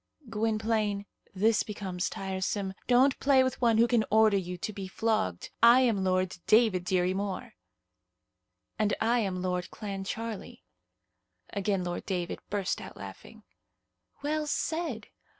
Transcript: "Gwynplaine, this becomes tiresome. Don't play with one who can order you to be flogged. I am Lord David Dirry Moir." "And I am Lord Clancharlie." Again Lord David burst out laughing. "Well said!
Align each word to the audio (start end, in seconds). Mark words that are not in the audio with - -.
"Gwynplaine, 0.31 1.05
this 1.35 1.61
becomes 1.61 2.09
tiresome. 2.09 2.73
Don't 2.87 3.19
play 3.19 3.43
with 3.43 3.61
one 3.61 3.77
who 3.77 3.85
can 3.87 4.03
order 4.09 4.35
you 4.35 4.57
to 4.57 4.73
be 4.73 4.87
flogged. 4.87 5.51
I 5.61 5.81
am 5.81 6.03
Lord 6.03 6.37
David 6.47 6.85
Dirry 6.85 7.13
Moir." 7.13 7.53
"And 8.79 8.95
I 8.99 9.19
am 9.19 9.43
Lord 9.43 9.69
Clancharlie." 9.69 10.63
Again 11.53 11.83
Lord 11.83 12.07
David 12.07 12.39
burst 12.49 12.81
out 12.81 12.97
laughing. 12.97 13.43
"Well 14.23 14.47
said! 14.47 15.09